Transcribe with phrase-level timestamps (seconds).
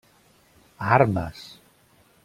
[0.87, 1.45] A armes!